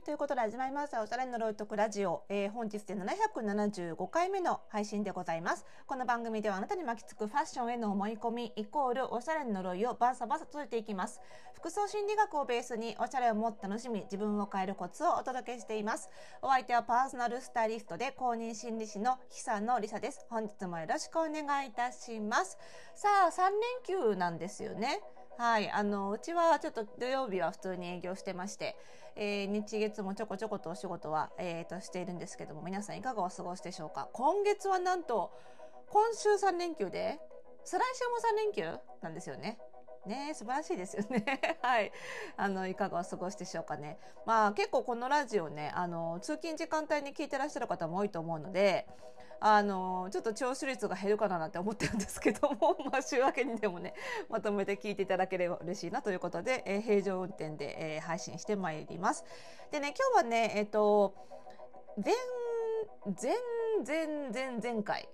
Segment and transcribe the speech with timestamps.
[0.00, 1.02] い、ということで始まりました。
[1.02, 5.66] おしゃれのロイトクラジオ、えー、本日で775回目の配信でございます。
[5.86, 11.20] この番組ではあなたに巻きつくファッションへの思い込み、イコールおしゃれの呪いをバサバサとえていきます。
[11.52, 16.08] 服装心理学をベースにおしゃれをもっと楽しみ、自分を変えるコツをお届けしています。
[16.40, 20.24] お相手はパーソナルスタイリストで公認心理師の久野里沙です。
[20.30, 22.56] 本日もよろしくお願いいたします。
[22.94, 23.50] さあ、3
[23.86, 25.02] 連休なんですよね。
[25.40, 25.70] はい。
[25.70, 28.76] あの、うちはちょっと土曜日は普通に営業してまして、
[29.16, 34.10] えー、日月もちょこちょことお仕事は、えー、としているんですけども、皆さんいかがお過ごしでしょうか？
[34.12, 35.32] 今月はなんと、
[35.88, 37.18] 今週3連休で、
[37.64, 39.58] 再来週も3連休なんですよね。
[40.04, 41.24] ね素晴らしいですよね。
[41.62, 41.90] はい。
[42.36, 43.98] あの、いかがお過ごしでしょうかね。
[44.26, 48.86] まあ、結構このラジオね、あの、通勤時間帯に聞いてらっしゃる方も多いと思うので、
[49.40, 53.94] あの、ちょっと聴取率が減るかななんて思ってるんですけども、まあ、週明けにでもね、
[54.28, 59.24] まとめて聞いていただければ嬉しいなということで、えー、平常運転で、えー、配信してまいります。
[59.70, 61.14] でね、今日はね、えっ、ー、と、
[61.96, 62.14] 前、
[63.22, 63.34] 前、
[63.86, 65.08] 前、前、前回、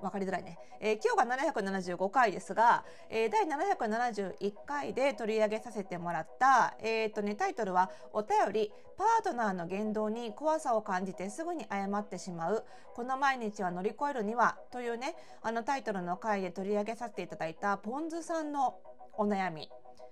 [0.00, 0.58] 分かりづらいね。
[0.80, 18.78] えー、今日が775回ですが、えー、第771回で取り上げさせてもらった、え、ー、とね、タイトルは、お便り、パートナーの言動に怖さを感じてすぐに謝ってしまう、この毎日は乗り越えるには、というね、あのタイトルの回で取り上げさせていただいた、ポンズさんの
[19.16, 19.70] お悩み。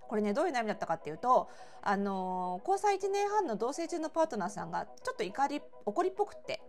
[0.08, 1.50] これね、どういう悩みだったかっていうと、
[1.82, 6.60] あの交際1年半の同棲中のパートナーさんが、ちょっと怒り、怒りっぽくって、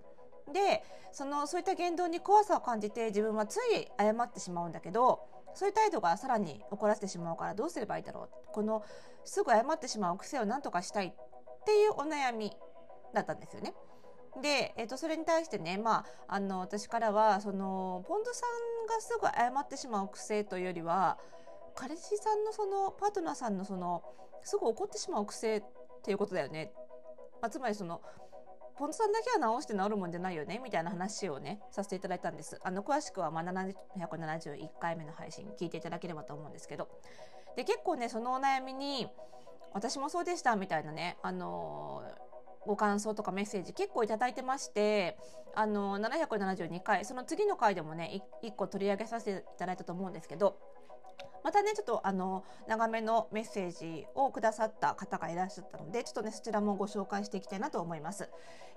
[0.53, 5.22] でそのそういった言動に怖さを感じて自分はつい謝ってしまうんだけど
[5.53, 8.53] そういう態度がさらに怒らせてしまうからどうすればいいだろう？
[8.53, 8.83] この
[9.25, 11.14] すぐ謝ってしまう癖を何とかしたいっ
[11.66, 12.52] ていうお悩み
[13.14, 13.73] だったんですよね。
[14.42, 21.17] で、えー、とそれに対してね、まあ、あの私からはそのポンドさんがすぐ謝ってしまう癖というよりは
[21.75, 24.03] 彼氏さんのそのパートナーさんのその
[24.44, 25.64] すぐ怒ってしまう癖っ
[26.03, 26.71] ていうことだよね。
[27.42, 28.02] まあ、つまりその
[28.79, 32.57] ポンドさんだけは直して治るもんじゃないよねみたいな話をねさせていただいたんです。
[32.63, 36.87] あの詳しくはまあ771回目の配信聞いていただければと思うんですけど。
[37.57, 39.09] で結構ねそのお悩みに
[39.73, 42.03] 私もそうでしたみたいなねあの
[42.65, 45.17] ご感想とかメッセージ結構いただいてまして
[45.55, 50.57] あの772回その次の回でもね1個取り上げさせていただいたと思うんですけど
[51.44, 58.30] またねちょっとあの長めのメッセージをくださった方がいらっしゃったのでちょっとねそちらもご紹介していきたいなと思います。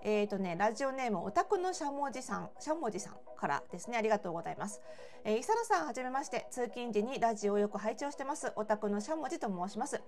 [0.05, 4.81] えっ、ー、とねラジオネームお宅のしゃもじさんしゃもじさんからですねありがとうございます。
[5.25, 10.01] えー、伊佐野さんはじめまして通勤時にラジオをよく拝聴してますお宅のしゃもじと申します。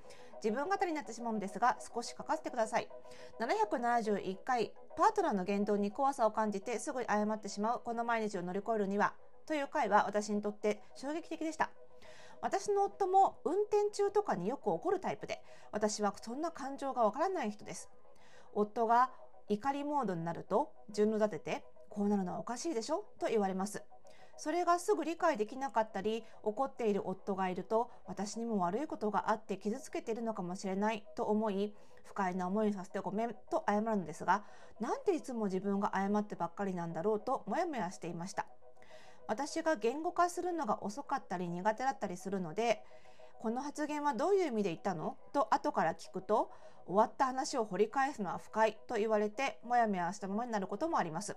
[0.43, 2.89] 自分語りになってしまうんですが少し書かせてください。
[3.41, 9.15] 771回パートナーの言動に怖さを感じてすぐ謝ってしまうこの毎日を乗り越えるには
[9.47, 11.71] という回は私にとって衝撃的でした。
[12.45, 15.41] 私の夫も運転中とかによく怒るタイプで
[15.73, 17.89] 私はそんな感情がわからない人です。
[18.53, 19.11] 夫が
[19.49, 23.07] 怒りモードになると順路立ててこうなるのはおかしいでしょ？
[23.19, 23.83] と言われます。
[24.37, 31.73] それがすぐ理解できなかったり怒っている夫がいると私にも悪いことがあって傷つけているのかもしれないと思い
[32.03, 34.45] 不快な思いにさせてごめんと謝るのですが
[34.81, 38.47] なんでいつも自分が謝ってばっかりなんだろうともやもやしていました。
[39.27, 42.83] 私が言語化するのが遅かったり苦手だったりするので
[43.41, 45.17] この発言はどういう意味で言ったの？
[45.33, 46.51] と後から聞くと
[46.87, 51.37] 終わった話を掘り返すのは不快と言われてもやもやしたままになることもあります。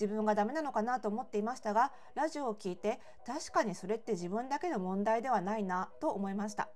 [0.00, 6.68] 自分がダメなのかなと思っていましたがラジオを聞いて確かにそれって自分だけの問題ではないなと思いました。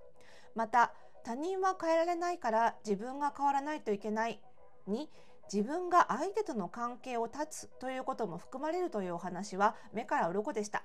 [0.54, 0.92] また
[1.24, 4.40] 他人は変えられないから自分が変わらないといけない
[4.86, 5.08] に
[5.52, 10.84] 自分が相手との関係を断つということも含まれるというお話は目から鱗でした。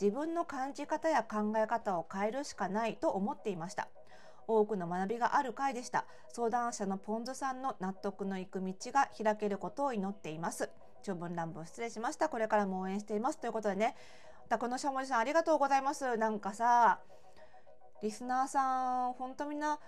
[0.00, 3.88] 自分の感じ方や考え方を変えるしかないと思っていました。
[4.46, 6.04] 多くの学びがある回でした。
[6.28, 10.70] 相談者のポンズさんの納得のいく道が開けることを祈っています。
[11.02, 12.28] 長文乱文失礼しました。
[12.28, 13.96] これからも応援していますということでね。
[14.48, 16.16] たこのしゃもじさんありがとうございます。
[16.16, 17.00] なんかさ
[18.02, 19.80] リスナーさん本当みんな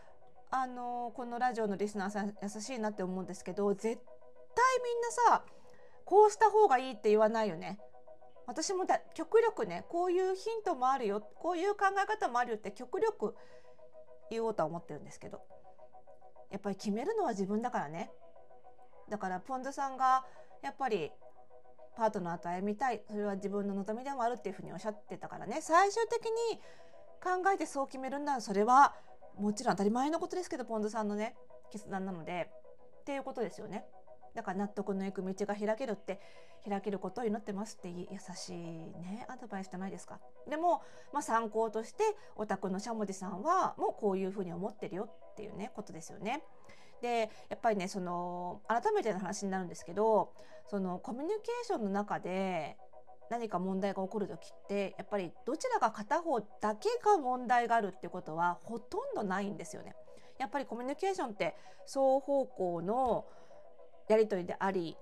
[0.50, 5.43] あのこのラジオのリスナーさん優しいなって思うんですけど絶対みんなさ
[6.05, 7.79] こうした方がいいって言わないよね。
[8.47, 13.35] 私もだ極力ねこういうヒントもあるよこういう考え方もあるよって極力
[14.31, 15.43] 言おうとは思ってるんですけど
[16.50, 18.11] やっぱり決めるのは自分だからね
[19.11, 20.25] だからポンドさんが
[20.62, 21.11] やっぱり
[21.95, 26.59] パートナーと歩みたいそれは自分の望みでもあるっていうふうにおっしゃってたからね最終的に
[27.23, 28.95] 考えてそう決めるんならそれは
[29.38, 31.35] もちろん当たり前のことですけどポンドさんのね
[31.70, 32.50] 決断なので
[33.00, 33.85] っていうことですよね。
[34.35, 36.20] だから納得のいく道が開けるって
[36.69, 38.06] 開けることを祈ってますって優
[38.37, 40.20] しいねアドバイスじゃないですか。
[40.49, 40.82] でも、
[41.12, 42.05] まあ、参考として
[42.37, 46.43] お宅のしゃもじさんはもうこういうふうに思ってるよっていうねことですよね。
[47.00, 50.32] でやっぱりねその改めての話になるんですけど
[50.67, 52.76] そのコミュニケーションの中で
[53.31, 59.95] 何か問題が起こる時ってやっぱりどちらが片方だけが問題があるってことはほとんどないんですよね。
[60.39, 63.27] やっぱりコミュニケーションって双方向の
[64.09, 64.97] やり取りであり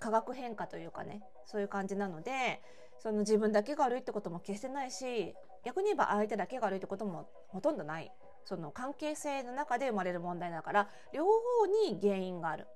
[0.00, 2.62] 化学変化というかねそういう感じなので
[2.98, 5.34] その自分だけが悪いってことも決してないし
[5.64, 8.10] 逆に言えば相手だけが悪いってこともほとんどない。
[8.46, 12.66] その関係性の中で生まれる問題だから両方に原因がある。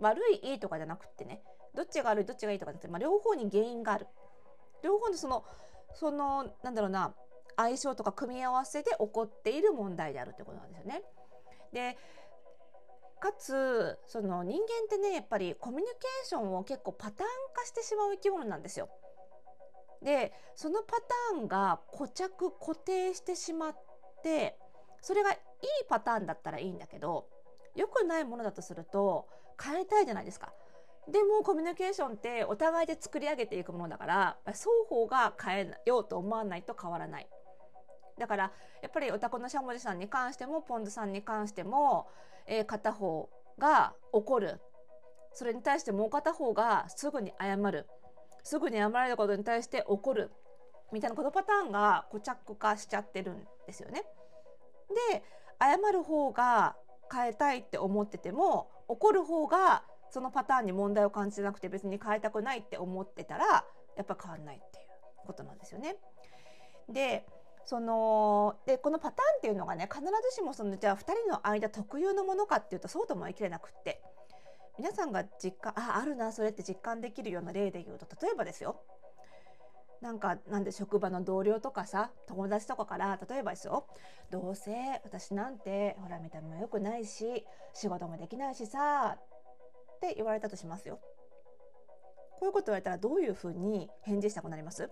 [0.00, 1.42] 悪いいいとかじゃなくってね
[1.74, 4.08] どっちが悪いどっちがいいとかじゃなくて、まあ、両方に原因がある。
[4.82, 5.44] 両方のその
[5.94, 7.14] そのなんだろうな
[7.56, 11.02] 相性とか組み合わせで起こっている問題であるってことなんですよね。
[11.72, 11.98] で
[13.20, 18.88] かつその人間ってねやっぱりコミュニケーションを結構パターン化してしまう生き物なんですよ。
[20.02, 23.76] でそのパターンが固着固定してしまっ
[24.22, 24.58] て
[25.00, 25.38] それがいい
[25.88, 27.28] パターンだったらいいんだけど
[27.76, 29.28] 良くないものだとすると
[29.62, 30.52] 変えたいじゃないですか。
[31.10, 37.28] でもコミュニケーションってお互いで作り上げていくものだから双方が変えようと思わないと変わらない。
[38.18, 38.52] だから
[38.82, 42.06] やっぱりお宅のしゃもじさんに関してもポン酢さんに関しても、
[42.46, 43.28] えー、片方
[43.58, 44.60] が怒る
[45.32, 47.86] それに対してもう片方がすぐに謝る
[48.44, 50.30] すぐに謝られることに対して怒る
[50.92, 54.04] みたいなこのパターンが固着化しちゃってるんですよね。
[55.10, 55.22] で
[55.58, 56.76] 謝る方が
[57.10, 63.64] 変えたいって思ってても怒る方がそのパターンに問題を感じなくて別に変えたくないって思ってたら
[63.96, 65.96] やっぱ変わんないっていうことなんですよね。
[66.90, 67.26] で
[67.64, 74.02] そのでこのパターンっていうのがね必ずしもそのじゃあ2人の間特有のものかっていうとそうとも言い切れなくって
[74.76, 78.82] 皆さんが実感ああるなそれって実感できるような例で言うと例えばですよ
[80.02, 83.86] なんかなんで職場の同僚とかさ友達とかから例えばですよ
[84.30, 84.72] どうせ
[85.04, 89.16] 私なんてほら見た目も良くないし仕事もできないしさ
[90.04, 90.98] って言われたとしますよ。
[92.40, 94.90] こういうこと言われたらどういうふうに返事したくなります？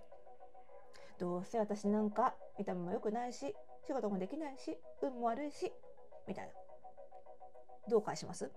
[1.19, 3.53] どうせ私なんか見た目も良くないし
[3.85, 5.71] 仕事もできないし運も悪いし
[6.27, 6.51] みたいな。
[7.89, 8.49] どう返します？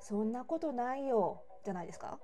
[0.00, 1.42] そんなことないよ。
[1.62, 2.18] じゃないですか？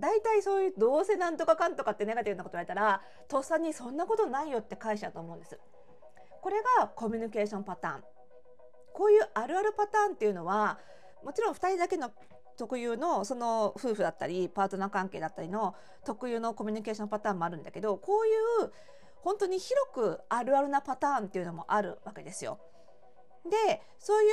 [0.00, 5.60] 大体そういうどうせなんとかかんとかってネガティブなこと言われたらとっさにそんなことないよって返しちゃうと思うんです。
[6.42, 8.04] これがコミュニケーションパターン。
[8.92, 10.78] こういうあるあるパターンっていうのは
[11.24, 12.10] もちろん2人だけの
[12.56, 15.74] 特有のその夫婦だったりパートナー関係だったりの
[16.04, 18.72] 特有のコミュニケーションパターンもあるんだけどこういう
[19.22, 22.58] 本当に広くあるあるなパターンっていうのもあるわけですよ。
[23.44, 24.30] でそういう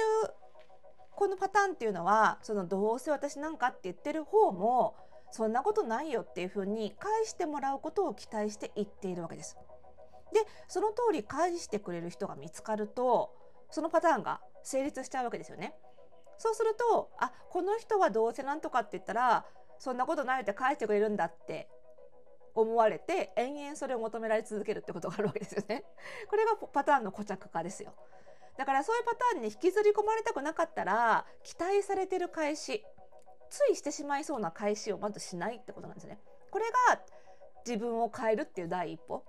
[1.15, 4.95] このパターンっていうのはそのどうせ私なんかって言ってる方も
[5.31, 9.57] そんなことないよっていうふうに返してもらうことを期待して言っているわけです。
[10.33, 13.33] でその通り返してくれる人が見つかると
[13.71, 15.73] そのパターンが成立しちゃうわけですよね。
[16.37, 19.45] そうするとあこの人はどうせなんとかって言ったら
[19.79, 21.67] そんなことないって返してくれるんだって
[22.53, 25.83] 思われて延々それを求められ続けるってことがあるわけですよね。
[26.27, 27.93] これがパターンの固着化ですよ。
[28.57, 32.83] だからそういうパターンに引きずり込まれたくなかったら期待されてる返し
[33.51, 36.19] ついしてしまいそうな返しをまずしないってことなんですね。
[36.49, 36.99] これが
[37.63, 39.23] 自分を変えるっていう第一歩。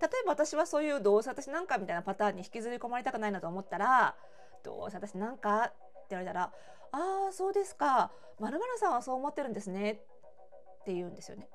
[0.00, 4.14] 例えば私はそういうどうせ私なんかみたいなパターンに引きずり込まれたくないなと思ったら
[4.62, 5.72] どうせ私なんか
[6.04, 6.52] って言われたら
[6.92, 11.48] 「ああそうですかまるさんはそう思ってるんですね」って言うんですよね。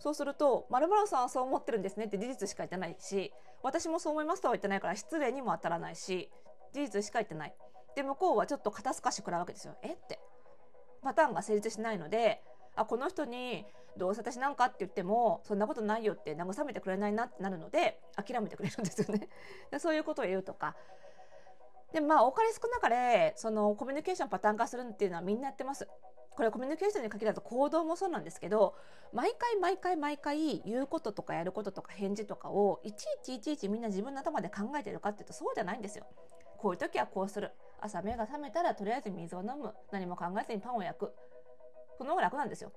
[0.00, 6.30] そうすると「まるさんはそう思ってるんですね」って事実しか言ってないし私もそう思いますとは言ってないから失礼にも当たらないし
[6.72, 7.54] 事実しか言ってない。
[7.94, 9.76] で向こうはちょっと肩透かし食らうわけですよ。
[9.82, 9.92] え？
[9.92, 10.18] って
[11.02, 12.42] パターンが成立しないので
[12.74, 13.66] あこの人に
[13.96, 19.28] どうせ私なんかって言ってもそんなことないよって慰めてくれないなってなるので諦めてくれるんですよね。
[19.70, 20.74] で そういうことを言うとか
[21.92, 25.88] でまあ多かれ少なかれそのコミュニケーションパターン化するっていうのはみんなやってます。
[26.34, 28.74] これコミュニケーションに限らず行動もそうなんですけど
[29.12, 36.06] 毎回毎回毎回言うこととかやることとか返事とかをいちいちいちいちみんな自分の頭で考えてるかっていうとそうじゃないんですよ。
[36.56, 41.12] こういう時はこうする朝目が覚めたらとりあえず水を飲む何も考えずにパンを焼く
[41.98, 42.72] この方が楽なんですよ。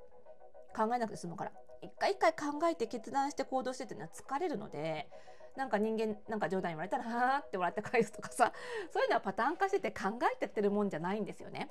[0.76, 5.08] 考えなくて済むから一回一回考えて決断して行動してっていうのは疲れるので
[5.56, 8.52] なんか人間なんか冗談言われたらはあって笑って返すとかさ
[8.92, 11.70] そういうのはパターン化してて考えてってるもんじゃないんですよね。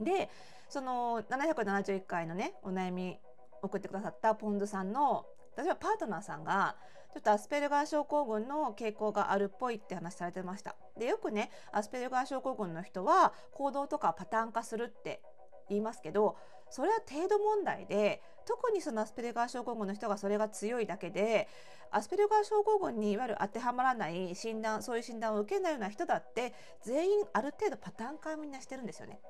[0.00, 0.30] で
[0.68, 3.18] その771回のねお悩み
[3.62, 5.26] 送ってくださったポンドさんの
[5.56, 6.76] 例えばパートナーさんが
[7.12, 10.76] ちょっとアスペルガー症候群の傾向があるっぽいって話されてました。
[10.98, 15.20] でよくねアスペルガー症候群の人は行動とかパターン化するって
[15.68, 16.36] 言いますけど
[16.70, 21.46] それは程度問題で特にそのアスペルガー症候群の人がそれが強いだけで
[21.92, 26.52] アスペルガー症候群にいわゆる当てはまらない診断そういう診断を受けないような人だって
[26.82, 29.20] 全員ある程度パターン化みんなしてるんですよね。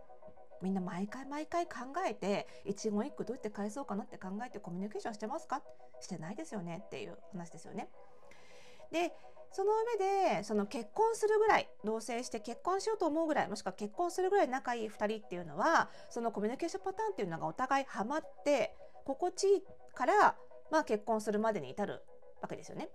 [0.62, 1.73] みんな毎回毎回考
[2.09, 5.62] えて一言一句どうやって返そうかなって考えてコミュニケーションしてますか？
[6.00, 6.83] してないですよね？
[6.87, 7.91] っていう話ですよね。
[8.91, 9.12] で
[9.53, 19.62] その上でその結婚するぐらい同棲して結婚しようと思うぐらいもしくは結婚するぐらい仲いい2人っていうのはそのコミュニケーションパターンっていうのがお互いハマって心地いい
[19.95, 20.37] から、
[20.71, 22.02] まあ、結婚するまでに至る
[22.40, 22.88] わけですよね。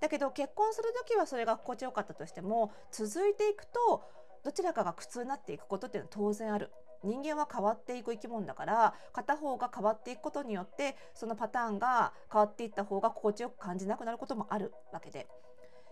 [0.00, 4.02] だけど結婚する時はそれが心地よかったとしても続いていくと
[4.42, 6.70] どちらかが苦痛になっていくことっていうのは当然ある。
[7.02, 15.20] 人間は変わっていく生き物だから片方が変わっていくことによってそのパターンが変わっていった方が心地よく感じなくなることもあるわけで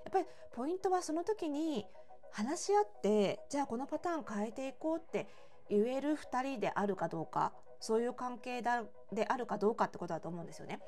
[0.05, 1.87] やっぱりポイントはその時に
[2.31, 5.27] 話し合ってじゃあこのパターン変えていこうって
[5.69, 10.81] 言える2人であるかどうかそういう関係だであるかどうかってことだと思うんですよね。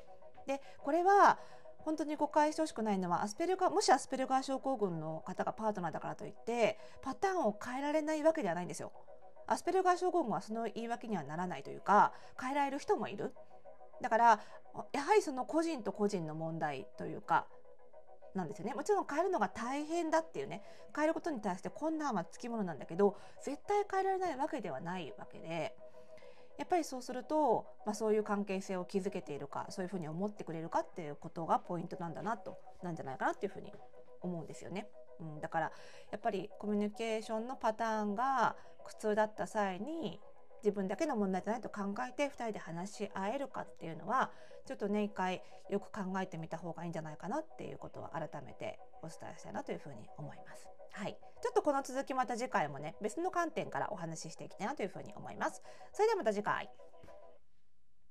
[0.47, 1.39] でこれは
[1.79, 8.91] 本当に誤解してほしくないのはアスペルガもしアスペルガー症候群の方がパートナーだからといってパターンを変えられないわけではないんですよ。
[9.47, 13.33] アスペルガー症候群はその言い訳にはならないというか変えられる人もいる。
[14.01, 14.39] だから
[14.93, 17.47] やはりその個人と個人の問題というか
[18.35, 20.63] なんですよねもちろん変えるのが大変だっていうね
[20.95, 25.75] 変えることに対して困難はつきものなんだけど絶対変えられないわけではないわけで
[26.57, 33.71] やっぱりそうすると、まあ、そういう関係性を築けているかそういうふうに思ってくれるかっていうことがポイントなんだなとなんじゃないかなっていうふうに
[34.21, 34.87] 思うんですよね。
[35.19, 35.71] うん、だから
[36.11, 40.19] やっぱりコミュニケーションのパターンが苦痛だった際に
[40.63, 44.31] 自分だけの問題じゃないと考えて2人で話し合えるかっていうのは
[44.65, 50.67] ちょっとね一回よく考えてみた方がいいんじゃないかなっていうことは改めてお伝えしたいなというふうに思います。
[50.93, 55.61] はい、ちょっとこの続きまた次回もね別の観点からお話ししていきたいなというふうに思います。
[55.93, 56.69] それではまた次回。